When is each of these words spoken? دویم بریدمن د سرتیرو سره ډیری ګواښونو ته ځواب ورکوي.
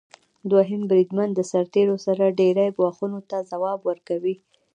دویم 0.49 0.81
بریدمن 0.89 1.29
د 1.33 1.39
سرتیرو 1.51 1.95
سره 2.05 2.35
ډیری 2.39 2.67
ګواښونو 2.77 3.19
ته 3.29 3.37
ځواب 3.51 3.79
ورکوي. 3.89 4.35